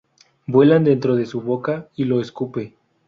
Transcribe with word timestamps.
Vuelan 0.47 0.83
dentro 0.83 1.15
de 1.15 1.27
su 1.27 1.41
boca 1.41 1.89
y 1.95 2.05
lo 2.05 2.21
escupe. 2.21 2.73